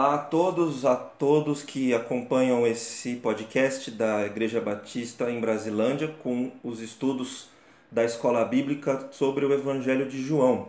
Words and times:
Olá 0.00 0.14
a 0.14 0.18
todos, 0.18 0.86
a 0.86 0.96
todos 0.96 1.62
que 1.62 1.92
acompanham 1.92 2.66
esse 2.66 3.16
podcast 3.16 3.90
da 3.90 4.24
Igreja 4.24 4.58
Batista 4.58 5.30
em 5.30 5.38
Brasilândia 5.38 6.08
com 6.22 6.50
os 6.64 6.80
estudos 6.80 7.50
da 7.92 8.02
Escola 8.02 8.42
Bíblica 8.46 9.10
sobre 9.12 9.44
o 9.44 9.52
Evangelho 9.52 10.08
de 10.08 10.22
João. 10.22 10.68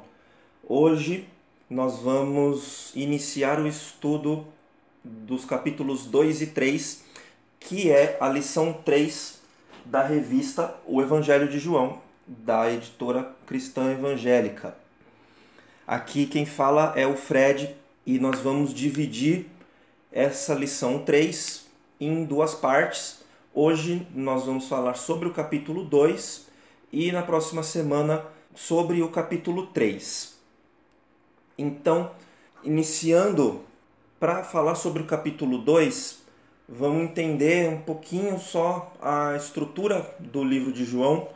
Hoje 0.67 1.29
nós 1.69 1.99
vamos 1.99 2.91
iniciar 2.93 3.57
o 3.57 3.67
estudo 3.69 4.45
dos 5.01 5.45
capítulos 5.45 6.05
2 6.05 6.41
e 6.41 6.47
3, 6.47 7.05
que 7.57 7.89
é 7.89 8.17
a 8.19 8.27
lição 8.27 8.73
3 8.83 9.39
da 9.85 10.03
revista 10.03 10.75
O 10.85 11.01
Evangelho 11.01 11.47
de 11.47 11.57
João, 11.57 12.01
da 12.27 12.69
editora 12.69 13.31
cristã 13.47 13.93
evangélica. 13.93 14.75
Aqui 15.87 16.25
quem 16.25 16.45
fala 16.45 16.91
é 16.97 17.07
o 17.07 17.15
Fred 17.15 17.79
e 18.05 18.19
nós 18.19 18.39
vamos 18.39 18.73
dividir 18.73 19.47
essa 20.11 20.53
lição 20.53 20.99
3 20.99 21.65
em 21.99 22.25
duas 22.25 22.55
partes. 22.55 23.23
Hoje 23.53 24.07
nós 24.13 24.45
vamos 24.45 24.67
falar 24.67 24.95
sobre 24.95 25.27
o 25.27 25.33
capítulo 25.33 25.83
2 25.83 26.47
e 26.91 27.11
na 27.11 27.21
próxima 27.21 27.63
semana 27.63 28.25
sobre 28.55 29.01
o 29.01 29.09
capítulo 29.09 29.67
3. 29.67 30.35
Então, 31.57 32.11
iniciando 32.63 33.61
para 34.19 34.43
falar 34.43 34.75
sobre 34.75 35.03
o 35.03 35.05
capítulo 35.05 35.59
2, 35.59 36.19
vamos 36.67 37.03
entender 37.03 37.69
um 37.69 37.81
pouquinho 37.81 38.39
só 38.39 38.93
a 39.01 39.35
estrutura 39.35 40.09
do 40.19 40.43
livro 40.43 40.71
de 40.71 40.85
João 40.85 41.27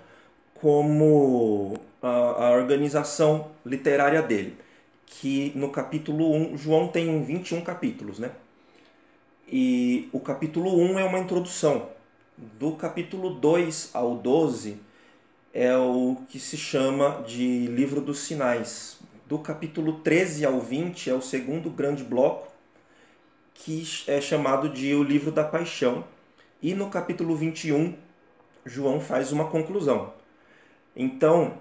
como 0.55 1.79
a, 2.01 2.47
a 2.47 2.51
organização 2.51 3.51
literária 3.65 4.21
dele 4.21 4.64
que 5.05 5.51
no 5.55 5.69
capítulo 5.69 6.33
1, 6.33 6.57
João 6.57 6.87
tem 6.87 7.23
21 7.23 7.61
capítulos, 7.61 8.19
né? 8.19 8.31
E 9.47 10.09
o 10.11 10.19
capítulo 10.19 10.75
1 10.77 10.99
é 10.99 11.03
uma 11.03 11.19
introdução. 11.19 11.89
Do 12.37 12.73
capítulo 12.73 13.29
2 13.29 13.91
ao 13.93 14.15
12 14.15 14.77
é 15.53 15.75
o 15.77 16.17
que 16.27 16.39
se 16.39 16.57
chama 16.57 17.23
de 17.25 17.67
Livro 17.67 18.01
dos 18.01 18.19
Sinais. 18.19 18.99
Do 19.25 19.39
capítulo 19.39 19.99
13 19.99 20.45
ao 20.45 20.59
20 20.59 21.09
é 21.09 21.13
o 21.13 21.21
segundo 21.21 21.69
grande 21.69 22.03
bloco, 22.03 22.51
que 23.53 23.87
é 24.07 24.19
chamado 24.19 24.69
de 24.69 24.93
O 24.93 25.03
Livro 25.03 25.31
da 25.31 25.43
Paixão. 25.43 26.03
E 26.61 26.73
no 26.73 26.89
capítulo 26.89 27.35
21, 27.35 27.95
João 28.65 28.99
faz 28.99 29.31
uma 29.31 29.47
conclusão. 29.47 30.13
Então, 30.95 31.57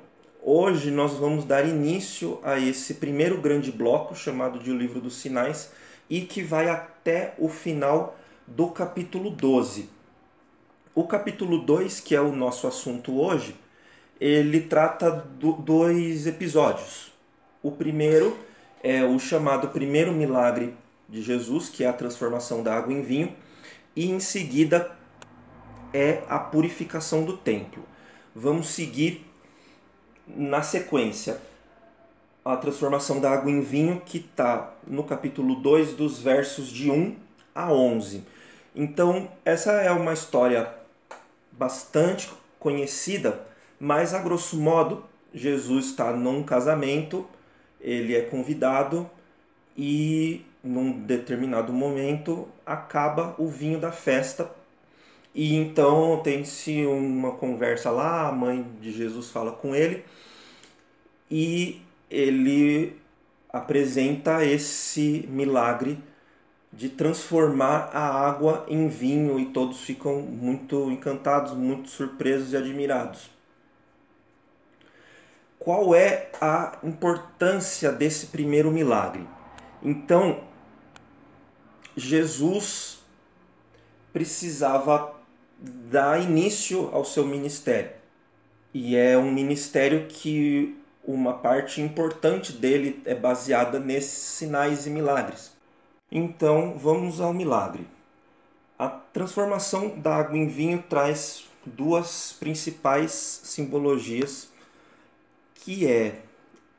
Hoje 0.46 0.90
nós 0.90 1.14
vamos 1.14 1.46
dar 1.46 1.66
início 1.66 2.38
a 2.42 2.58
esse 2.58 2.92
primeiro 2.92 3.40
grande 3.40 3.72
bloco 3.72 4.14
chamado 4.14 4.58
de 4.58 4.70
O 4.70 4.76
Livro 4.76 5.00
dos 5.00 5.16
Sinais 5.16 5.72
e 6.10 6.20
que 6.20 6.42
vai 6.42 6.68
até 6.68 7.32
o 7.38 7.48
final 7.48 8.14
do 8.46 8.68
capítulo 8.68 9.30
12. 9.30 9.88
O 10.94 11.04
capítulo 11.04 11.64
2, 11.64 11.98
que 12.00 12.14
é 12.14 12.20
o 12.20 12.36
nosso 12.36 12.66
assunto 12.66 13.18
hoje, 13.18 13.56
ele 14.20 14.60
trata 14.60 15.10
do, 15.10 15.52
dois 15.52 16.26
episódios. 16.26 17.10
O 17.62 17.70
primeiro 17.70 18.36
é 18.82 19.02
o 19.02 19.18
chamado 19.18 19.68
primeiro 19.68 20.12
milagre 20.12 20.74
de 21.08 21.22
Jesus, 21.22 21.70
que 21.70 21.84
é 21.84 21.88
a 21.88 21.92
transformação 21.94 22.62
da 22.62 22.76
água 22.76 22.92
em 22.92 23.00
vinho, 23.00 23.34
e 23.96 24.10
em 24.10 24.20
seguida 24.20 24.94
é 25.90 26.22
a 26.28 26.38
purificação 26.38 27.24
do 27.24 27.34
templo. 27.34 27.82
Vamos 28.36 28.68
seguir 28.68 29.32
na 30.26 30.62
sequência, 30.62 31.40
a 32.44 32.56
transformação 32.56 33.20
da 33.20 33.30
água 33.30 33.50
em 33.50 33.60
vinho, 33.60 34.02
que 34.04 34.18
está 34.18 34.74
no 34.86 35.04
capítulo 35.04 35.56
2, 35.56 35.94
dos 35.94 36.20
versos 36.20 36.68
de 36.68 36.90
1 36.90 37.16
a 37.54 37.72
11. 37.72 38.24
Então, 38.74 39.28
essa 39.44 39.72
é 39.72 39.90
uma 39.90 40.12
história 40.12 40.68
bastante 41.52 42.30
conhecida, 42.58 43.40
mas 43.78 44.12
a 44.12 44.18
grosso 44.18 44.56
modo, 44.58 45.04
Jesus 45.32 45.86
está 45.86 46.12
num 46.12 46.42
casamento, 46.42 47.26
ele 47.80 48.14
é 48.14 48.22
convidado 48.22 49.08
e 49.76 50.44
num 50.62 50.92
determinado 50.92 51.72
momento 51.72 52.48
acaba 52.64 53.34
o 53.38 53.48
vinho 53.48 53.78
da 53.78 53.92
festa 53.92 54.50
e 55.34 55.56
então 55.56 56.20
tem-se 56.22 56.86
uma 56.86 57.32
conversa 57.32 57.90
lá, 57.90 58.28
a 58.28 58.32
mãe 58.32 58.64
de 58.80 58.92
Jesus 58.92 59.30
fala 59.30 59.50
com 59.50 59.74
ele 59.74 60.04
e 61.28 61.82
ele 62.08 62.96
apresenta 63.52 64.44
esse 64.44 65.28
milagre 65.28 65.98
de 66.72 66.88
transformar 66.88 67.90
a 67.92 68.28
água 68.28 68.64
em 68.68 68.88
vinho 68.88 69.38
e 69.38 69.46
todos 69.46 69.80
ficam 69.80 70.20
muito 70.20 70.90
encantados, 70.90 71.52
muito 71.52 71.88
surpresos 71.88 72.52
e 72.52 72.56
admirados. 72.56 73.30
Qual 75.58 75.94
é 75.94 76.30
a 76.40 76.78
importância 76.82 77.90
desse 77.90 78.26
primeiro 78.26 78.70
milagre? 78.70 79.26
Então, 79.82 80.44
Jesus 81.96 82.98
precisava 84.12 85.13
dar 85.90 86.22
início 86.22 86.90
ao 86.92 87.04
seu 87.04 87.26
ministério. 87.26 87.90
E 88.72 88.96
é 88.96 89.16
um 89.16 89.30
ministério 89.30 90.06
que 90.08 90.76
uma 91.06 91.34
parte 91.34 91.80
importante 91.80 92.52
dele 92.52 93.00
é 93.04 93.14
baseada 93.14 93.78
nesses 93.78 94.18
sinais 94.18 94.86
e 94.86 94.90
milagres. 94.90 95.52
Então, 96.10 96.76
vamos 96.78 97.20
ao 97.20 97.32
milagre. 97.32 97.86
A 98.78 98.88
transformação 98.88 99.98
da 99.98 100.16
água 100.16 100.36
em 100.36 100.48
vinho 100.48 100.82
traz 100.88 101.44
duas 101.64 102.32
principais 102.38 103.12
simbologias, 103.44 104.48
que 105.54 105.86
é 105.86 106.20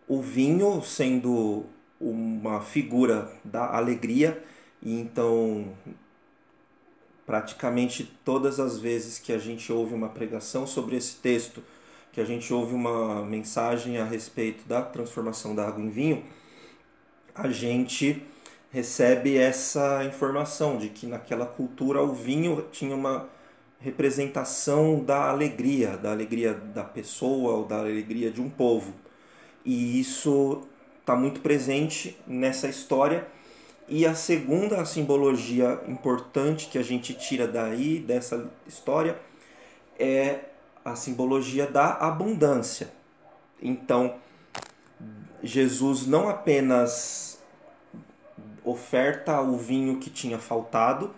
o 0.08 0.22
vinho 0.22 0.82
sendo 0.84 1.66
uma 2.00 2.62
figura 2.62 3.32
da 3.44 3.76
alegria, 3.76 4.44
e 4.82 5.00
então 5.00 5.74
praticamente 7.26 8.04
todas 8.24 8.60
as 8.60 8.78
vezes 8.78 9.18
que 9.20 9.34
a 9.34 9.38
gente 9.38 9.72
ouve 9.72 9.94
uma 9.94 10.10
pregação 10.10 10.68
sobre 10.68 10.96
esse 10.96 11.16
texto, 11.16 11.64
que 12.12 12.22
a 12.22 12.26
gente 12.26 12.54
ouve 12.54 12.74
uma 12.74 13.26
mensagem 13.26 13.98
a 13.98 14.06
respeito 14.06 14.68
da 14.68 14.82
transformação 14.82 15.56
da 15.56 15.68
água 15.68 15.84
em 15.84 15.90
vinho, 15.90 16.24
a 17.34 17.50
gente 17.50 18.24
recebe 18.72 19.38
essa 19.38 20.04
informação 20.06 20.78
de 20.78 20.90
que 20.90 21.08
naquela 21.08 21.46
cultura 21.46 22.02
o 22.02 22.14
vinho 22.14 22.66
tinha 22.72 22.96
uma 22.96 23.28
representação 23.80 25.04
da 25.04 25.30
alegria, 25.30 25.98
da 25.98 26.12
alegria 26.12 26.54
da 26.54 26.84
pessoa 26.84 27.54
ou 27.54 27.66
da 27.66 27.80
alegria 27.80 28.32
de 28.32 28.42
um 28.42 28.50
povo. 28.50 28.94
E 29.64 30.00
isso 30.00 30.64
está 31.02 31.16
muito 31.16 31.42
presente 31.42 32.18
nessa 32.26 32.68
história 32.68 33.28
e 33.88 34.06
a 34.06 34.16
segunda 34.16 34.84
simbologia 34.86 35.80
importante 35.88 36.68
que 36.68 36.78
a 36.78 36.84
gente 36.84 37.14
tira 37.14 37.48
daí, 37.48 38.00
dessa 38.00 38.50
história, 38.68 39.20
é 40.00 40.40
a 40.84 40.96
simbologia 40.96 41.68
da 41.68 41.94
abundância. 41.94 42.90
Então, 43.62 44.16
Jesus 45.44 46.08
não 46.08 46.28
apenas 46.28 47.40
oferta 48.64 49.40
o 49.42 49.58
vinho 49.58 50.00
que 50.00 50.10
tinha 50.10 50.40
faltado, 50.40 51.14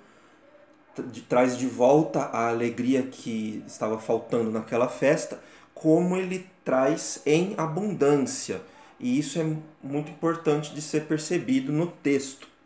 traz 1.29 1.57
de 1.57 1.67
volta 1.67 2.23
a 2.23 2.49
alegria 2.49 3.03
que 3.03 3.63
estava 3.66 3.97
faltando 3.97 4.51
naquela 4.51 4.89
festa, 4.89 5.39
como 5.73 6.17
ele 6.17 6.49
traz 6.66 7.22
em 7.25 7.53
abundância. 7.57 8.61
E 8.99 9.17
isso 9.17 9.40
é 9.40 9.55
muito 9.81 10.11
importante 10.11 10.73
de 10.73 10.81
ser 10.81 11.05
percebido 11.05 11.72
no 11.72 11.87
texto. 11.87 12.57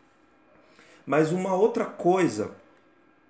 Mas 1.04 1.32
uma 1.32 1.54
outra 1.54 1.84
coisa 1.84 2.52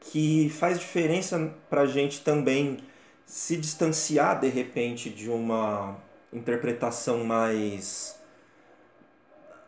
que 0.00 0.50
faz 0.50 0.78
diferença 0.78 1.54
para 1.70 1.82
a 1.82 1.86
gente 1.86 2.20
também 2.20 2.78
se 3.24 3.56
distanciar 3.56 4.40
de 4.40 4.48
repente 4.48 5.08
de 5.08 5.30
uma 5.30 5.96
interpretação 6.32 7.24
mais 7.24 8.20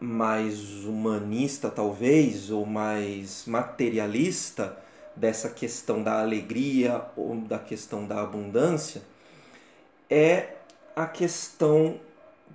mais 0.01 0.85
humanista 0.85 1.71
talvez 1.71 2.51
ou 2.51 2.67
mais 2.67 3.47
materialista 3.47 4.77
dessa 5.17 5.49
questão 5.49 6.03
da 6.03 6.21
alegria 6.21 7.07
ou 7.17 7.37
da 7.37 7.59
questão 7.59 8.07
da 8.07 8.21
abundância 8.21 9.03
é 10.11 10.57
a 10.95 11.07
questão 11.07 11.99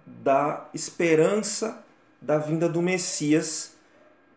da 0.06 0.68
esperança 0.74 1.84
da 2.22 2.38
vinda 2.38 2.68
do 2.70 2.82
Messias 2.82 3.79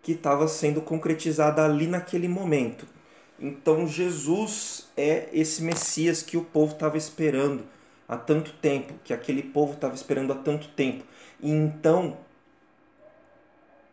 que 0.03 0.13
estava 0.13 0.49
sendo 0.49 0.83
concretizada 0.83 1.65
ali 1.65 1.87
naquele 1.87 2.29
momento. 2.29 2.87
Então 3.39 3.87
Jesus 3.87 4.89
é 4.97 5.29
esse 5.33 5.63
Messias 5.63 6.23
que 6.23 6.37
o 6.37 6.45
povo 6.45 6.73
estava 6.73 6.99
esperando 6.99 7.65
há 8.09 8.17
tanto 8.17 8.53
tempo, 8.55 8.95
que 9.05 9.15
aquele 9.15 9.43
povo 9.43 9.75
estava 9.75 9.95
esperando 9.95 10.33
há 10.33 10.37
tanto 10.37 10.69
tempo. 10.69 11.05
E 11.41 11.51
então, 11.51 12.19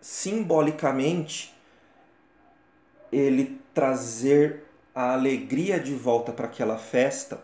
simbolicamente, 0.02 1.54
ele 3.12 3.60
trazer 3.74 4.64
a 4.94 5.14
alegria 5.14 5.80
de 5.80 5.94
volta 5.94 6.32
para 6.32 6.46
aquela 6.46 6.78
festa, 6.78 7.42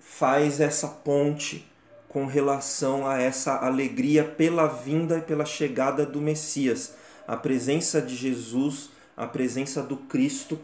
faz 0.00 0.60
essa 0.60 0.88
ponte 0.88 1.70
com 2.08 2.26
relação 2.26 3.06
a 3.06 3.20
essa 3.20 3.56
alegria 3.58 4.24
pela 4.24 4.66
vinda 4.66 5.18
e 5.18 5.22
pela 5.22 5.44
chegada 5.44 6.06
do 6.06 6.20
Messias, 6.20 6.96
a 7.26 7.36
presença 7.36 8.00
de 8.00 8.14
Jesus, 8.14 8.90
a 9.16 9.26
presença 9.26 9.82
do 9.82 9.96
Cristo 9.96 10.58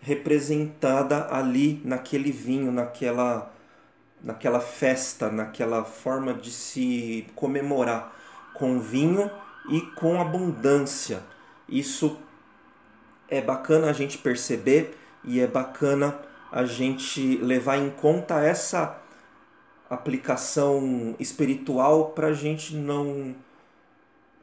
representada 0.00 1.28
ali 1.30 1.80
naquele 1.84 2.32
vinho, 2.32 2.72
naquela 2.72 3.52
naquela 4.22 4.60
festa, 4.60 5.30
naquela 5.30 5.82
forma 5.82 6.34
de 6.34 6.50
se 6.50 7.26
comemorar 7.34 8.14
com 8.52 8.78
vinho 8.78 9.30
e 9.70 9.80
com 9.80 10.20
abundância. 10.20 11.22
Isso 11.66 12.18
é 13.28 13.40
bacana 13.40 13.88
a 13.88 13.92
gente 13.92 14.18
perceber 14.18 14.94
e 15.24 15.40
é 15.40 15.46
bacana 15.46 16.18
a 16.52 16.64
gente 16.64 17.38
levar 17.38 17.78
em 17.78 17.90
conta 17.90 18.40
essa 18.40 19.00
aplicação 19.88 21.14
espiritual 21.18 22.10
para 22.10 22.28
a 22.28 22.32
gente 22.32 22.74
não 22.74 23.34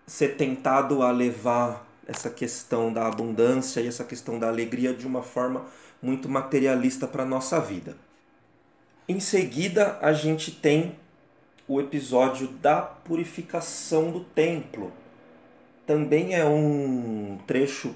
ser 0.07 0.37
tentado 0.37 1.03
a 1.03 1.11
levar 1.11 1.85
essa 2.07 2.29
questão 2.29 2.91
da 2.91 3.05
abundância 3.05 3.81
e 3.81 3.87
essa 3.87 4.05
questão 4.05 4.39
da 4.39 4.47
alegria 4.47 4.93
de 4.93 5.05
uma 5.05 5.21
forma 5.21 5.65
muito 6.01 6.29
materialista 6.29 7.05
para 7.05 7.23
a 7.23 7.25
nossa 7.25 7.59
vida. 7.59 7.97
Em 9.09 9.19
seguida, 9.19 9.97
a 10.01 10.13
gente 10.13 10.51
tem 10.51 10.95
o 11.67 11.81
episódio 11.81 12.47
da 12.47 12.81
purificação 12.81 14.09
do 14.09 14.21
templo. 14.21 14.91
Também 15.85 16.33
é 16.33 16.45
um 16.45 17.37
trecho 17.45 17.93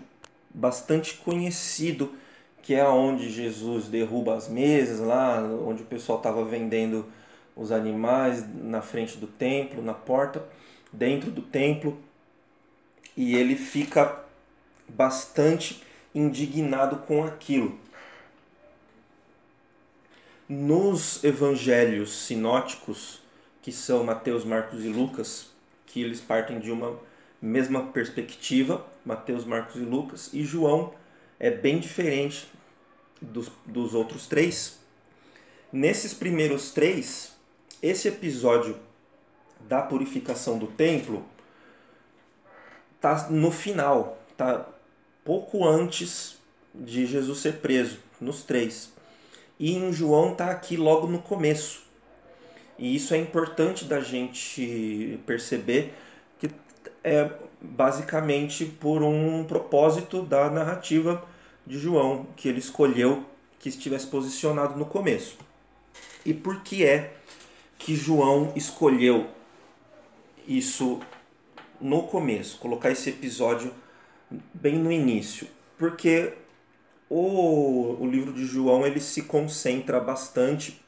bastante 0.53 1.15
conhecido, 1.15 2.13
que 2.61 2.73
é 2.73 2.85
onde 2.85 3.29
Jesus 3.29 3.87
derruba 3.87 4.35
as 4.35 4.49
mesas 4.49 4.99
lá, 4.99 5.41
onde 5.41 5.83
o 5.83 5.85
pessoal 5.85 6.17
estava 6.17 6.43
vendendo 6.43 7.05
os 7.55 7.71
animais 7.71 8.45
na 8.53 8.81
frente 8.81 9.17
do 9.17 9.27
templo, 9.27 9.81
na 9.81 9.93
porta, 9.93 10.43
dentro 10.91 11.31
do 11.31 11.41
templo, 11.41 11.97
e 13.15 13.35
ele 13.35 13.55
fica 13.55 14.23
bastante 14.87 15.83
indignado 16.13 16.97
com 16.97 17.23
aquilo. 17.23 17.79
Nos 20.47 21.23
evangelhos 21.23 22.25
sinóticos, 22.25 23.21
que 23.61 23.71
são 23.71 24.03
Mateus, 24.03 24.43
Marcos 24.43 24.83
e 24.83 24.89
Lucas, 24.89 25.49
que 25.85 26.01
eles 26.01 26.19
partem 26.19 26.59
de 26.59 26.71
uma 26.71 26.99
mesma 27.41 27.87
perspectiva, 27.87 28.85
Mateus, 29.05 29.45
Marcos 29.45 29.75
e 29.75 29.85
Lucas, 29.85 30.29
e 30.33 30.43
João 30.43 30.93
é 31.39 31.49
bem 31.49 31.79
diferente 31.79 32.47
dos, 33.21 33.51
dos 33.65 33.93
outros 33.93 34.27
três. 34.27 34.79
Nesses 35.71 36.13
primeiros 36.13 36.71
três, 36.71 37.35
esse 37.81 38.07
episódio 38.07 38.77
da 39.67 39.81
purificação 39.81 40.57
do 40.57 40.67
templo 40.67 41.25
tá 42.99 43.27
no 43.29 43.51
final, 43.51 44.19
tá 44.37 44.65
pouco 45.25 45.67
antes 45.67 46.37
de 46.73 47.05
Jesus 47.05 47.39
ser 47.39 47.53
preso, 47.53 47.99
nos 48.19 48.43
três. 48.43 48.93
E 49.59 49.75
em 49.75 49.91
João 49.91 50.35
tá 50.35 50.51
aqui 50.51 50.77
logo 50.77 51.07
no 51.07 51.19
começo. 51.19 51.81
E 52.77 52.95
isso 52.95 53.13
é 53.13 53.17
importante 53.17 53.85
da 53.85 53.99
gente 53.99 55.19
perceber 55.25 55.93
que 56.39 56.49
é 57.03 57.31
basicamente 57.59 58.65
por 58.65 59.03
um 59.03 59.43
propósito 59.43 60.23
da 60.23 60.49
narrativa 60.49 61.23
de 61.65 61.77
João, 61.77 62.25
que 62.35 62.47
ele 62.47 62.59
escolheu 62.59 63.25
que 63.59 63.69
estivesse 63.69 64.07
posicionado 64.07 64.77
no 64.77 64.85
começo. 64.85 65.37
E 66.25 66.33
por 66.33 66.61
que 66.61 66.83
é 66.83 67.13
que 67.77 67.95
João 67.95 68.51
escolheu 68.55 69.27
isso 70.47 70.99
no 71.79 72.03
começo, 72.03 72.57
colocar 72.59 72.91
esse 72.91 73.09
episódio 73.09 73.73
bem 74.53 74.75
no 74.77 74.91
início? 74.91 75.47
Porque 75.77 76.33
o, 77.09 77.97
o 77.99 78.07
livro 78.07 78.31
de 78.31 78.45
João 78.45 78.85
ele 78.85 78.99
se 78.99 79.23
concentra 79.23 79.99
bastante, 79.99 80.81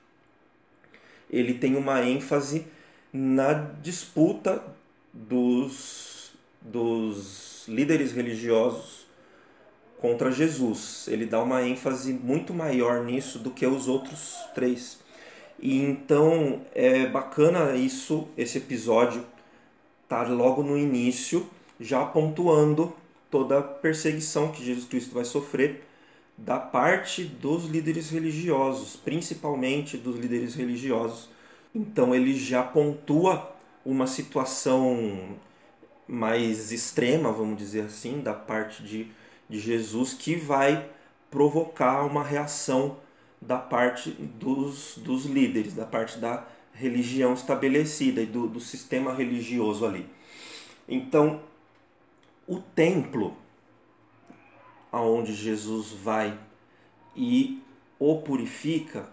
ele 1.30 1.56
tem 1.56 1.76
uma 1.76 2.02
ênfase 2.04 2.66
na 3.12 3.54
disputa 3.82 4.64
dos, 5.12 6.32
dos 6.62 7.66
líderes 7.68 8.12
religiosos 8.12 9.06
contra 10.00 10.32
Jesus. 10.32 11.08
Ele 11.08 11.26
dá 11.26 11.42
uma 11.42 11.62
ênfase 11.64 12.14
muito 12.14 12.54
maior 12.54 13.04
nisso 13.04 13.40
do 13.40 13.52
que 13.52 13.66
os 13.66 13.88
outros 13.88 14.36
três. 14.54 15.00
E 15.60 15.82
então 15.82 16.62
é 16.74 17.06
bacana 17.06 17.76
isso, 17.76 18.28
esse 18.38 18.58
episódio 18.58 19.26
tá 20.08 20.24
logo 20.24 20.64
no 20.64 20.78
início, 20.78 21.48
já 21.80 22.06
pontuando 22.06 22.94
toda 23.30 23.60
a 23.60 23.64
perseguição 23.64 24.52
que 24.52 24.64
Jesus 24.64 24.86
Cristo 24.86 25.14
vai 25.14 25.26
sofrer 25.26 25.84
da 26.38 26.60
parte 26.60 27.24
dos 27.24 27.66
líderes 27.66 28.10
religiosos, 28.10 28.96
principalmente 28.96 29.98
dos 29.98 30.18
líderes 30.18 30.56
religiosos. 30.56 31.30
Então 31.74 32.14
ele 32.14 32.38
já 32.38 32.64
pontua 32.64 33.56
uma 33.86 34.08
situação 34.08 35.38
mais 36.08 36.72
extrema, 36.72 37.32
vamos 37.32 37.58
dizer 37.58 37.86
assim, 37.86 38.22
da 38.22 38.34
parte 38.34 38.84
de, 38.84 39.08
de 39.50 39.60
Jesus, 39.60 40.14
que 40.14 40.36
vai 40.36 40.90
provocar 41.32 42.04
uma 42.04 42.24
reação 42.24 42.98
da 43.42 43.58
parte 43.58 44.12
dos, 44.12 44.98
dos 44.98 45.26
líderes, 45.26 45.74
da 45.74 45.86
parte 45.86 46.18
da 46.18 46.46
religião 46.74 47.34
estabelecida 47.34 48.22
e 48.22 48.26
do, 48.26 48.48
do 48.48 48.60
sistema 48.60 49.14
religioso 49.14 49.86
ali. 49.86 50.10
Então, 50.88 51.42
o 52.48 52.60
templo 52.60 53.38
aonde 54.92 55.34
Jesus 55.34 55.92
vai 55.92 56.38
e 57.16 57.64
o 57.98 58.22
purifica, 58.22 59.10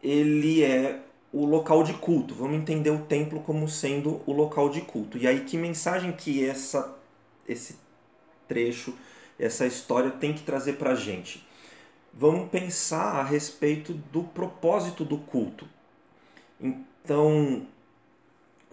ele 0.00 0.62
é 0.62 1.02
o 1.32 1.44
local 1.44 1.82
de 1.82 1.94
culto. 1.94 2.34
Vamos 2.34 2.56
entender 2.56 2.90
o 2.90 3.00
templo 3.00 3.40
como 3.40 3.68
sendo 3.68 4.22
o 4.24 4.32
local 4.32 4.70
de 4.70 4.80
culto. 4.82 5.18
E 5.18 5.26
aí 5.26 5.40
que 5.40 5.56
mensagem 5.56 6.12
que 6.12 6.44
essa 6.44 6.96
esse 7.48 7.76
trecho, 8.46 8.94
essa 9.38 9.66
história 9.66 10.10
tem 10.10 10.32
que 10.32 10.42
trazer 10.42 10.74
para 10.74 10.94
gente? 10.94 11.46
Vamos 12.12 12.50
pensar 12.50 13.16
a 13.16 13.22
respeito 13.22 13.94
do 13.94 14.22
propósito 14.22 15.04
do 15.04 15.18
culto. 15.18 15.66
Então, 16.60 17.66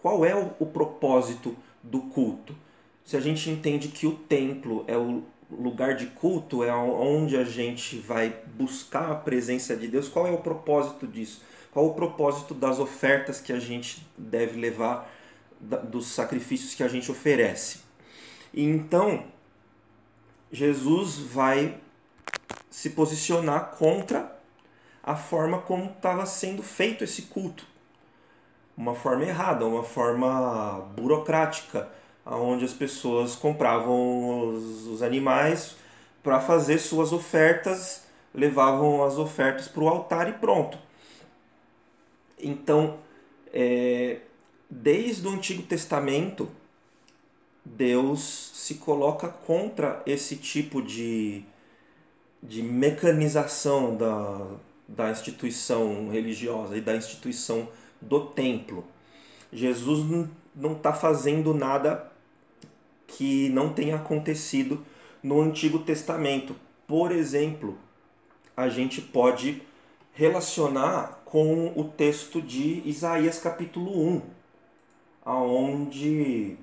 qual 0.02 0.26
é 0.26 0.36
o, 0.36 0.66
propósito 0.66 1.56
do 1.82 2.02
culto? 2.02 2.56
Se 3.04 3.16
a 3.16 3.20
gente 3.20 3.50
entende 3.50 3.90
que 3.90 4.08
o 4.08 4.14
templo 4.14 4.84
é 4.88 4.98
o 4.98 5.24
lugar 5.50 5.96
de 5.96 6.08
culto 6.08 6.64
é 6.64 6.74
onde 6.74 7.38
a 7.38 7.44
gente 7.44 7.98
vai 7.98 8.36
buscar 8.56 9.12
a 9.12 9.16
presença 9.16 9.76
de 9.76 9.88
Deus. 9.88 10.08
Qual 10.08 10.28
é 10.28 10.32
o 10.32 10.40
propósito 10.40 11.08
disso? 11.08 11.42
Qual 11.72 11.88
o 11.88 11.94
propósito 11.94 12.54
das 12.54 12.80
ofertas 12.80 13.40
que 13.40 13.54
a 13.54 13.60
gente 13.60 14.06
deve 14.18 14.60
levar, 14.60 15.12
dos 15.60 16.08
sacrifícios 16.08 16.74
que 16.74 16.84
a 16.84 16.88
gente 16.88 17.12
oferece? 17.12 17.80
E 18.54 18.64
então, 18.64 19.26
Jesus 20.52 21.18
vai 21.18 21.78
se 22.70 22.92
posicionar 22.92 23.72
contra 23.78 24.34
a 25.04 25.16
forma 25.16 25.60
como 25.60 25.92
estava 25.92 26.26
sendo 26.26 26.64
feito 26.64 27.04
esse 27.04 27.24
culto. 27.24 27.66
Uma 28.78 28.94
forma 28.94 29.24
errada, 29.24 29.66
uma 29.66 29.84
forma 29.84 30.82
burocrática, 30.96 31.90
onde 32.26 32.66
as 32.66 32.74
pessoas 32.74 33.36
compravam 33.36 34.50
os, 34.50 34.88
os 34.88 35.02
animais 35.02 35.76
para 36.24 36.42
fazer 36.42 36.80
suas 36.80 37.14
ofertas, 37.14 38.04
levavam 38.34 39.04
as 39.04 39.18
ofertas 39.18 39.68
para 39.68 39.84
o 39.84 39.88
altar 39.88 40.28
e 40.28 40.34
pronto. 40.34 40.78
Então, 42.38 42.98
é, 43.54 44.20
desde 44.70 45.26
o 45.28 45.32
Antigo 45.32 45.64
Testamento, 45.64 46.50
Deus 47.64 48.52
se 48.54 48.76
coloca 48.76 49.28
contra 49.28 50.04
esse 50.06 50.36
tipo 50.36 50.82
de, 50.82 51.44
de 52.44 52.62
mecanização 52.62 53.96
da, 53.96 54.48
da 54.88 55.10
instituição 55.10 56.10
religiosa 56.10 56.78
e 56.78 56.82
da 56.82 56.96
instituição 56.96 57.68
do 58.02 58.22
templo. 58.28 58.86
Jesus 59.52 60.30
não 60.56 60.74
está 60.74 60.94
fazendo 60.94 61.54
nada 61.54 62.12
que 63.08 63.50
não 63.50 63.74
tenha 63.74 63.96
acontecido 63.96 64.86
no 65.22 65.42
Antigo 65.42 65.80
Testamento. 65.80 66.56
Por 66.88 67.12
exemplo, 67.12 67.78
a 68.56 68.70
gente 68.70 69.02
pode 69.02 69.62
relacionar 70.14 71.22
com 71.26 71.74
o 71.76 71.84
texto 71.84 72.42
de 72.42 72.82
Isaías 72.88 73.40
capítulo 73.40 74.08
1, 74.08 74.22
aonde 75.26 76.58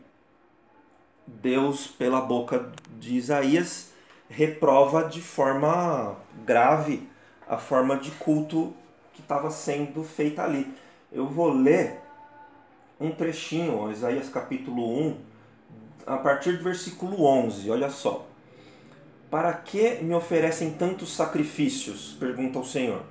Deus 1.27 1.87
pela 1.87 2.21
boca 2.21 2.73
de 2.99 3.17
Isaías 3.17 3.93
reprova 4.29 5.05
de 5.05 5.21
forma 5.21 6.17
grave 6.45 7.07
a 7.47 7.59
forma 7.59 7.99
de 7.99 8.11
culto 8.13 8.73
que 9.13 9.21
estava 9.21 9.51
sendo 9.51 10.03
feita 10.03 10.43
ali. 10.43 10.73
Eu 11.15 11.27
vou 11.27 11.53
ler 11.53 12.01
um 12.99 13.11
trechinho, 13.11 13.93
Isaías 13.93 14.31
capítulo 14.31 14.99
1, 15.09 15.17
a 16.07 16.17
partir 16.17 16.57
do 16.57 16.65
versículo 16.65 17.27
11, 17.27 17.71
olha 17.71 17.91
só. 17.91 18.25
Para 19.31 19.53
que 19.53 20.03
me 20.03 20.15
oferecem 20.15 20.71
tantos 20.71 21.15
sacrifícios? 21.15 22.17
pergunta 22.19 22.59
o 22.59 22.65
Senhor. 22.65 23.03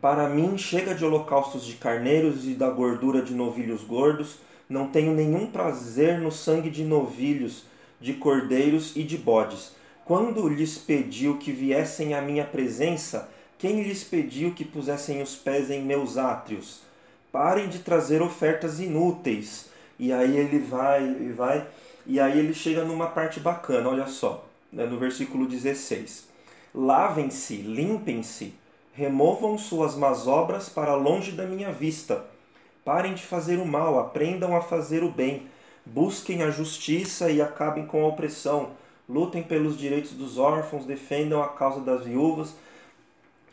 Para 0.00 0.30
mim 0.30 0.56
chega 0.56 0.94
de 0.94 1.04
holocaustos 1.04 1.66
de 1.66 1.74
carneiros 1.74 2.46
e 2.46 2.54
da 2.54 2.70
gordura 2.70 3.20
de 3.20 3.34
novilhos 3.34 3.84
gordos, 3.84 4.38
não 4.66 4.88
tenho 4.88 5.12
nenhum 5.12 5.46
prazer 5.46 6.18
no 6.18 6.32
sangue 6.32 6.70
de 6.70 6.84
novilhos, 6.84 7.64
de 8.00 8.14
cordeiros 8.14 8.96
e 8.96 9.02
de 9.02 9.18
bodes. 9.18 9.76
Quando 10.06 10.48
lhes 10.48 10.78
pediu 10.78 11.36
que 11.36 11.52
viessem 11.52 12.14
à 12.14 12.22
minha 12.22 12.46
presença, 12.46 13.28
quem 13.58 13.82
lhes 13.82 14.02
pediu 14.02 14.54
que 14.54 14.64
pusessem 14.64 15.20
os 15.20 15.36
pés 15.36 15.70
em 15.70 15.82
meus 15.82 16.16
átrios? 16.16 16.85
Parem 17.36 17.68
de 17.68 17.80
trazer 17.80 18.22
ofertas 18.22 18.80
inúteis. 18.80 19.68
E 19.98 20.10
aí 20.10 20.38
ele 20.38 20.58
vai 20.58 21.04
e 21.04 21.32
vai, 21.32 21.66
e 22.06 22.18
aí 22.18 22.38
ele 22.38 22.54
chega 22.54 22.82
numa 22.82 23.08
parte 23.08 23.38
bacana, 23.40 23.90
olha 23.90 24.06
só, 24.06 24.46
né, 24.72 24.86
no 24.86 24.98
versículo 24.98 25.46
16. 25.46 26.28
Lavem-se, 26.74 27.56
limpem-se, 27.56 28.54
removam 28.94 29.58
suas 29.58 29.94
más 29.94 30.26
obras 30.26 30.70
para 30.70 30.94
longe 30.94 31.32
da 31.32 31.44
minha 31.44 31.70
vista. 31.70 32.24
Parem 32.82 33.12
de 33.12 33.22
fazer 33.22 33.58
o 33.58 33.66
mal, 33.66 33.98
aprendam 33.98 34.56
a 34.56 34.62
fazer 34.62 35.04
o 35.04 35.10
bem. 35.10 35.46
Busquem 35.84 36.42
a 36.42 36.48
justiça 36.48 37.30
e 37.30 37.42
acabem 37.42 37.84
com 37.84 38.02
a 38.02 38.08
opressão. 38.08 38.70
Lutem 39.06 39.42
pelos 39.42 39.76
direitos 39.76 40.12
dos 40.12 40.38
órfãos, 40.38 40.86
defendam 40.86 41.42
a 41.42 41.48
causa 41.48 41.80
das 41.82 42.02
viúvas 42.02 42.54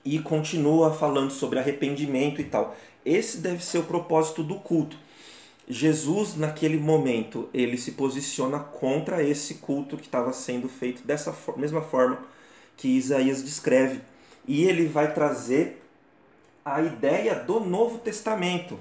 e 0.06 0.20
continua 0.20 0.94
falando 0.94 1.32
sobre 1.32 1.60
arrependimento 1.60 2.42
e 2.42 2.46
tal. 2.46 2.76
Esse 3.06 3.38
deve 3.38 3.64
ser 3.64 3.80
o 3.80 3.84
propósito 3.84 4.44
do 4.44 4.56
culto. 4.56 4.98
Jesus, 5.68 6.36
naquele 6.36 6.78
momento, 6.78 7.50
ele 7.54 7.78
se 7.78 7.94
posiciona 7.94 8.60
contra 8.60 9.24
esse 9.24 9.56
culto 9.56 9.98
que 9.98 10.06
estava 10.06 10.34
sendo 10.34 10.68
feito 10.68 11.06
dessa 11.06 11.36
mesma 11.56 11.82
forma 11.82 12.20
que 12.76 12.88
Isaías 12.88 13.44
descreve. 13.44 14.02
E 14.46 14.66
ele 14.66 14.88
vai 14.88 15.14
trazer 15.14 15.82
a 16.66 16.82
ideia 16.82 17.36
do 17.36 17.60
Novo 17.60 17.98
Testamento, 17.98 18.80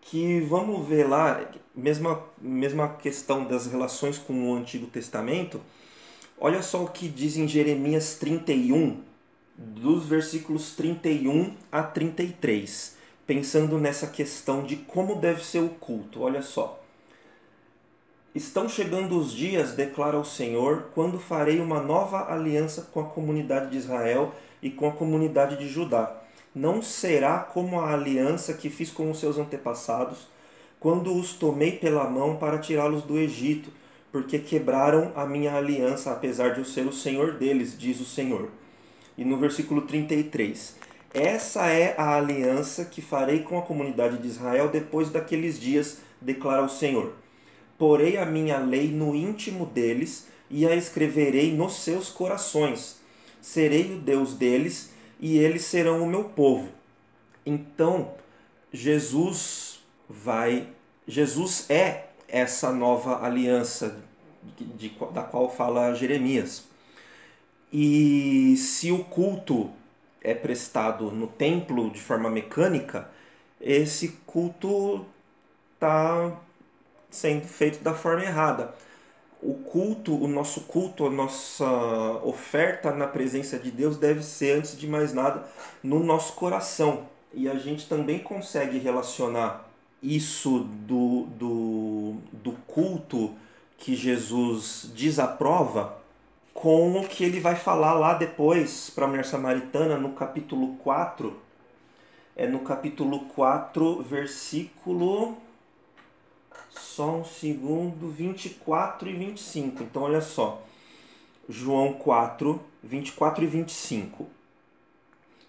que 0.00 0.40
vamos 0.40 0.86
ver 0.86 1.08
lá, 1.08 1.46
mesma, 1.74 2.22
mesma 2.40 2.88
questão 2.88 3.44
das 3.44 3.66
relações 3.66 4.18
com 4.18 4.50
o 4.50 4.54
Antigo 4.54 4.86
Testamento. 4.86 5.60
Olha 6.38 6.62
só 6.62 6.84
o 6.84 6.88
que 6.88 7.08
diz 7.08 7.36
em 7.36 7.46
Jeremias 7.46 8.16
31, 8.16 9.00
dos 9.56 10.06
versículos 10.06 10.74
31 10.74 11.54
a 11.70 11.82
33, 11.82 12.96
pensando 13.32 13.78
nessa 13.78 14.06
questão 14.06 14.62
de 14.62 14.76
como 14.76 15.14
deve 15.14 15.42
ser 15.42 15.60
o 15.60 15.70
culto. 15.70 16.20
Olha 16.20 16.42
só. 16.42 16.78
Estão 18.34 18.68
chegando 18.68 19.18
os 19.18 19.32
dias, 19.32 19.72
declara 19.72 20.18
o 20.18 20.24
Senhor, 20.24 20.88
quando 20.94 21.18
farei 21.18 21.58
uma 21.58 21.80
nova 21.80 22.30
aliança 22.30 22.88
com 22.92 23.00
a 23.00 23.06
comunidade 23.06 23.70
de 23.70 23.78
Israel 23.78 24.34
e 24.62 24.68
com 24.68 24.86
a 24.86 24.92
comunidade 24.92 25.56
de 25.56 25.66
Judá. 25.66 26.14
Não 26.54 26.82
será 26.82 27.38
como 27.38 27.80
a 27.80 27.94
aliança 27.94 28.52
que 28.52 28.68
fiz 28.68 28.90
com 28.90 29.10
os 29.10 29.18
seus 29.18 29.38
antepassados, 29.38 30.28
quando 30.78 31.16
os 31.16 31.32
tomei 31.32 31.72
pela 31.72 32.04
mão 32.04 32.36
para 32.36 32.58
tirá-los 32.58 33.02
do 33.02 33.18
Egito, 33.18 33.70
porque 34.10 34.38
quebraram 34.38 35.10
a 35.16 35.24
minha 35.24 35.54
aliança, 35.54 36.12
apesar 36.12 36.50
de 36.50 36.58
eu 36.58 36.66
ser 36.66 36.86
o 36.86 36.92
Senhor 36.92 37.38
deles, 37.38 37.78
diz 37.78 37.98
o 37.98 38.04
Senhor 38.04 38.50
e 39.16 39.24
no 39.24 39.36
versículo 39.36 39.82
33. 39.82 40.76
Essa 41.14 41.66
é 41.66 41.94
a 41.98 42.16
aliança 42.16 42.86
que 42.86 43.02
farei 43.02 43.40
com 43.40 43.58
a 43.58 43.62
comunidade 43.62 44.16
de 44.16 44.26
Israel 44.26 44.70
depois 44.70 45.10
daqueles 45.10 45.60
dias, 45.60 45.98
declara 46.20 46.64
o 46.64 46.70
Senhor. 46.70 47.12
Porei 47.76 48.16
a 48.16 48.24
minha 48.24 48.58
lei 48.58 48.90
no 48.90 49.14
íntimo 49.14 49.66
deles 49.66 50.28
e 50.48 50.66
a 50.66 50.74
escreverei 50.74 51.52
nos 51.52 51.82
seus 51.82 52.08
corações. 52.08 53.00
Serei 53.42 53.94
o 53.94 53.98
Deus 53.98 54.34
deles 54.34 54.92
e 55.20 55.36
eles 55.36 55.64
serão 55.64 56.02
o 56.02 56.06
meu 56.06 56.24
povo. 56.24 56.68
Então, 57.44 58.14
Jesus 58.72 59.80
vai. 60.08 60.68
Jesus 61.06 61.68
é 61.68 62.06
essa 62.26 62.72
nova 62.72 63.22
aliança 63.22 63.98
de, 64.56 64.64
de, 64.64 64.96
da 65.12 65.22
qual 65.22 65.50
fala 65.50 65.94
Jeremias. 65.94 66.64
E 67.70 68.56
se 68.56 68.90
o 68.90 69.04
culto 69.04 69.70
é 70.22 70.34
prestado 70.34 71.10
no 71.10 71.26
templo 71.26 71.90
de 71.90 72.00
forma 72.00 72.30
mecânica, 72.30 73.10
esse 73.60 74.08
culto 74.26 75.04
está 75.74 76.32
sendo 77.10 77.46
feito 77.46 77.82
da 77.82 77.94
forma 77.94 78.22
errada. 78.22 78.74
O 79.40 79.54
culto, 79.54 80.14
o 80.14 80.28
nosso 80.28 80.62
culto, 80.62 81.06
a 81.06 81.10
nossa 81.10 81.68
oferta 82.22 82.92
na 82.92 83.08
presença 83.08 83.58
de 83.58 83.70
Deus 83.70 83.96
deve 83.96 84.22
ser, 84.22 84.58
antes 84.58 84.78
de 84.78 84.86
mais 84.86 85.12
nada, 85.12 85.44
no 85.82 85.98
nosso 86.00 86.34
coração. 86.34 87.06
E 87.34 87.48
a 87.48 87.56
gente 87.56 87.88
também 87.88 88.20
consegue 88.20 88.78
relacionar 88.78 89.68
isso 90.00 90.60
do, 90.86 91.26
do, 91.38 92.14
do 92.32 92.52
culto 92.66 93.34
que 93.78 93.96
Jesus 93.96 94.90
desaprova 94.94 96.01
com 96.52 97.00
o 97.00 97.08
que 97.08 97.24
ele 97.24 97.40
vai 97.40 97.56
falar 97.56 97.94
lá 97.94 98.14
depois 98.14 98.90
para 98.90 99.04
a 99.04 99.08
mulher 99.08 99.24
samaritana 99.24 99.96
no 99.96 100.12
capítulo 100.12 100.76
4. 100.76 101.36
É 102.36 102.46
no 102.46 102.60
capítulo 102.60 103.20
4, 103.26 104.02
versículo. 104.02 105.36
Só 106.70 107.16
um 107.16 107.24
segundo, 107.24 108.08
24 108.08 109.08
e 109.08 109.12
25. 109.12 109.82
Então, 109.82 110.02
olha 110.02 110.20
só. 110.20 110.62
João 111.48 111.92
4, 111.94 112.60
24 112.82 113.44
e 113.44 113.46
25. 113.46 114.26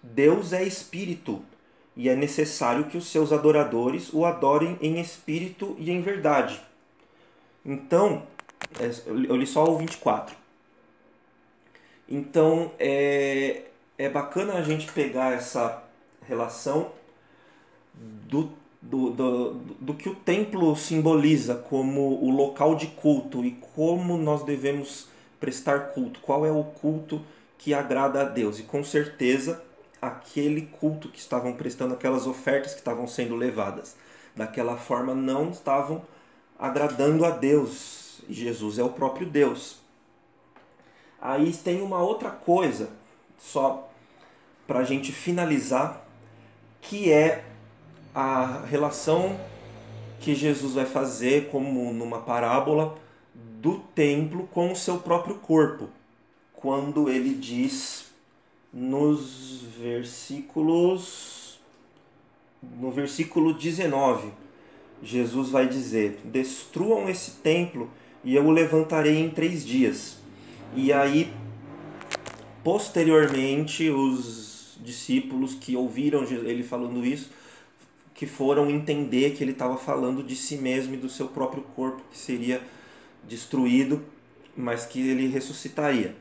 Deus 0.02 0.52
é 0.52 0.62
espírito 0.62 1.42
e 1.96 2.08
é 2.08 2.16
necessário 2.16 2.84
que 2.86 2.98
os 2.98 3.06
seus 3.06 3.32
adoradores 3.32 4.12
o 4.12 4.24
adorem 4.24 4.76
em 4.80 5.00
espírito 5.00 5.76
e 5.78 5.90
em 5.90 6.02
verdade. 6.02 6.60
Então, 7.64 8.26
é, 8.78 8.90
eu 9.06 9.36
li 9.36 9.46
só 9.46 9.64
o 9.64 9.78
24. 9.78 10.43
Então 12.08 12.72
é, 12.78 13.62
é 13.96 14.08
bacana 14.08 14.54
a 14.54 14.62
gente 14.62 14.90
pegar 14.92 15.32
essa 15.32 15.82
relação 16.26 16.92
do, 17.94 18.50
do, 18.80 19.10
do, 19.10 19.54
do 19.80 19.94
que 19.94 20.08
o 20.08 20.14
templo 20.14 20.74
simboliza 20.76 21.54
como 21.54 22.22
o 22.22 22.30
local 22.30 22.74
de 22.74 22.88
culto 22.88 23.44
e 23.44 23.52
como 23.74 24.16
nós 24.18 24.42
devemos 24.42 25.08
prestar 25.40 25.92
culto, 25.92 26.20
qual 26.20 26.44
é 26.44 26.50
o 26.50 26.64
culto 26.64 27.20
que 27.58 27.72
agrada 27.72 28.22
a 28.22 28.24
Deus. 28.24 28.58
E 28.58 28.62
com 28.62 28.82
certeza 28.82 29.62
aquele 30.00 30.62
culto 30.62 31.08
que 31.08 31.18
estavam 31.18 31.54
prestando, 31.54 31.94
aquelas 31.94 32.26
ofertas 32.26 32.72
que 32.72 32.80
estavam 32.80 33.06
sendo 33.06 33.34
levadas, 33.34 33.96
daquela 34.36 34.76
forma 34.76 35.14
não 35.14 35.50
estavam 35.50 36.02
agradando 36.58 37.24
a 37.24 37.30
Deus. 37.30 38.22
Jesus 38.28 38.78
é 38.78 38.82
o 38.82 38.90
próprio 38.90 39.26
Deus. 39.26 39.83
Aí 41.24 41.50
tem 41.54 41.80
uma 41.80 42.02
outra 42.02 42.28
coisa, 42.28 42.90
só 43.38 43.90
para 44.66 44.80
a 44.80 44.84
gente 44.84 45.10
finalizar, 45.10 46.06
que 46.82 47.10
é 47.10 47.42
a 48.14 48.60
relação 48.66 49.40
que 50.20 50.34
Jesus 50.34 50.74
vai 50.74 50.84
fazer, 50.84 51.48
como 51.48 51.94
numa 51.94 52.20
parábola, 52.20 52.98
do 53.34 53.78
templo 53.94 54.46
com 54.52 54.70
o 54.70 54.76
seu 54.76 54.98
próprio 54.98 55.36
corpo. 55.36 55.88
Quando 56.52 57.08
ele 57.08 57.34
diz 57.34 58.04
nos 58.70 59.62
versículos. 59.80 61.58
No 62.78 62.90
versículo 62.90 63.54
19, 63.54 64.28
Jesus 65.02 65.48
vai 65.48 65.66
dizer: 65.66 66.20
Destruam 66.24 67.08
esse 67.08 67.30
templo 67.32 67.90
e 68.22 68.34
eu 68.34 68.44
o 68.44 68.50
levantarei 68.50 69.18
em 69.18 69.30
três 69.30 69.64
dias. 69.64 70.23
E 70.76 70.92
aí, 70.92 71.32
posteriormente, 72.64 73.88
os 73.90 74.76
discípulos 74.80 75.54
que 75.54 75.76
ouviram 75.76 76.24
ele 76.24 76.64
falando 76.64 77.06
isso, 77.06 77.30
que 78.12 78.26
foram 78.26 78.68
entender 78.68 79.34
que 79.34 79.42
ele 79.42 79.52
estava 79.52 79.76
falando 79.76 80.22
de 80.22 80.34
si 80.34 80.56
mesmo 80.56 80.94
e 80.94 80.96
do 80.96 81.08
seu 81.08 81.28
próprio 81.28 81.62
corpo 81.76 82.02
que 82.10 82.18
seria 82.18 82.60
destruído, 83.22 84.02
mas 84.56 84.84
que 84.84 85.00
ele 85.00 85.28
ressuscitaria. 85.28 86.16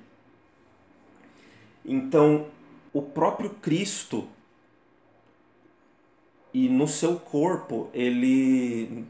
Então, 1.86 2.48
o 2.93 3.01
próprio 3.01 3.50
Cristo 3.50 4.27
e 6.53 6.69
no 6.69 6.88
seu 6.88 7.15
corpo, 7.15 7.89
ele 7.93 9.05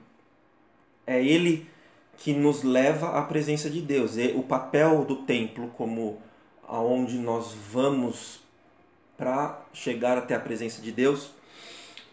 é 1.05 1.23
ele 1.23 1.67
que 2.17 2.33
nos 2.33 2.63
leva 2.63 3.17
à 3.17 3.21
presença 3.23 3.69
de 3.69 3.81
Deus. 3.81 4.15
O 4.35 4.43
papel 4.43 5.03
do 5.05 5.17
templo 5.17 5.69
como 5.75 6.21
aonde 6.67 7.17
nós 7.17 7.53
vamos 7.71 8.41
para 9.17 9.61
chegar 9.73 10.17
até 10.17 10.35
a 10.35 10.39
presença 10.39 10.81
de 10.81 10.91
Deus, 10.91 11.31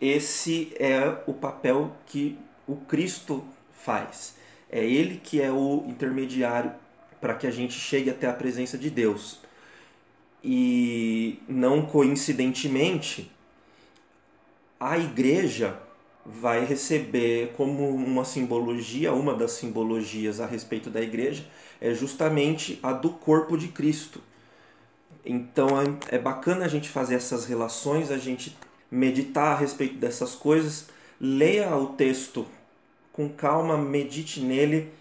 esse 0.00 0.73
é 0.78 1.16
o 1.26 1.35
papel 1.35 1.92
que 2.07 2.38
o 2.66 2.76
Cristo 2.76 3.45
faz. 3.73 4.37
É 4.71 4.85
ele 4.85 5.21
que 5.23 5.40
é 5.40 5.50
o 5.50 5.85
intermediário 5.88 6.73
para 7.21 7.35
que 7.35 7.47
a 7.47 7.50
gente 7.50 7.75
chegue 7.75 8.11
até 8.11 8.26
a 8.26 8.33
presença 8.33 8.78
de 8.78 8.88
Deus. 8.88 9.40
E 10.42 11.38
não 11.49 11.83
coincidentemente, 11.83 13.30
a 14.78 14.99
igreja 14.99 15.78
vai 16.24 16.64
receber 16.64 17.52
como 17.56 17.88
uma 17.88 18.24
simbologia, 18.24 19.12
uma 19.12 19.34
das 19.34 19.52
simbologias 19.52 20.40
a 20.40 20.46
respeito 20.46 20.90
da 20.90 21.00
igreja, 21.00 21.44
é 21.80 21.94
justamente 21.94 22.78
a 22.82 22.92
do 22.92 23.10
corpo 23.10 23.56
de 23.56 23.68
Cristo. 23.68 24.20
Então 25.24 25.68
é, 25.80 26.16
é 26.16 26.18
bacana 26.18 26.64
a 26.64 26.68
gente 26.68 26.88
fazer 26.88 27.14
essas 27.14 27.46
relações, 27.46 28.10
a 28.10 28.18
gente 28.18 28.56
meditar 28.90 29.54
a 29.54 29.58
respeito 29.58 29.94
dessas 29.94 30.34
coisas, 30.34 30.88
leia 31.20 31.74
o 31.76 31.88
texto 31.88 32.46
com 33.12 33.28
calma, 33.28 33.76
medite 33.76 34.40
nele 34.40 34.92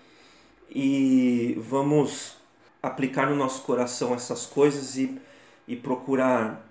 e 0.70 1.56
vamos 1.58 2.38
aplicar 2.82 3.30
no 3.30 3.36
nosso 3.36 3.64
coração 3.64 4.14
essas 4.14 4.46
coisas 4.46 4.98
e, 4.98 5.20
e 5.68 5.76
procurar, 5.76 6.66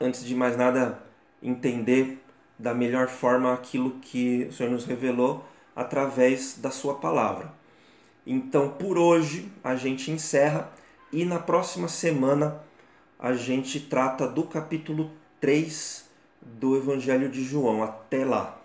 antes 0.00 0.24
de 0.24 0.34
mais 0.34 0.56
nada, 0.56 1.02
entender 1.42 2.18
da 2.58 2.74
melhor 2.74 3.08
forma 3.08 3.52
aquilo 3.52 3.98
que 4.00 4.46
o 4.50 4.52
Senhor 4.52 4.70
nos 4.70 4.84
revelou 4.84 5.44
através 5.76 6.58
da 6.58 6.70
Sua 6.70 6.94
palavra. 6.94 7.52
Então, 8.26 8.70
por 8.70 8.98
hoje, 8.98 9.50
a 9.62 9.76
gente 9.76 10.10
encerra 10.10 10.70
e 11.12 11.24
na 11.24 11.38
próxima 11.38 11.88
semana 11.88 12.60
a 13.18 13.32
gente 13.32 13.80
trata 13.80 14.26
do 14.26 14.42
capítulo 14.44 15.10
3 15.40 16.08
do 16.42 16.76
Evangelho 16.76 17.28
de 17.28 17.42
João. 17.42 17.82
Até 17.82 18.24
lá! 18.24 18.60